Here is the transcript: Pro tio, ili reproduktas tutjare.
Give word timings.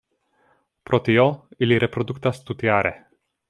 Pro 0.91 0.99
tio, 1.09 1.27
ili 1.67 1.79
reproduktas 1.87 2.43
tutjare. 2.51 2.97